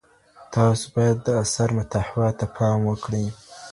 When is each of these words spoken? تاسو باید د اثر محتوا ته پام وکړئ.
تاسو 0.53 0.83
باید 0.95 1.17
د 1.23 1.27
اثر 1.43 1.67
محتوا 1.77 2.27
ته 2.39 2.45
پام 2.55 2.79
وکړئ. 2.89 3.25